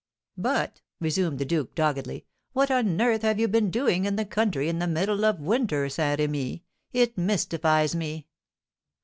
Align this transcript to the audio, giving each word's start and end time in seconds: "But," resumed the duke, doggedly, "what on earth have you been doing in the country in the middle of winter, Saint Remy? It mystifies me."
"But," 0.39 0.81
resumed 0.99 1.37
the 1.37 1.45
duke, 1.45 1.75
doggedly, 1.75 2.25
"what 2.53 2.71
on 2.71 2.99
earth 2.99 3.21
have 3.21 3.39
you 3.39 3.47
been 3.47 3.69
doing 3.69 4.05
in 4.05 4.15
the 4.15 4.25
country 4.25 4.67
in 4.67 4.79
the 4.79 4.87
middle 4.87 5.23
of 5.23 5.39
winter, 5.39 5.89
Saint 5.89 6.17
Remy? 6.17 6.63
It 6.91 7.19
mystifies 7.19 7.93
me." 7.93 8.25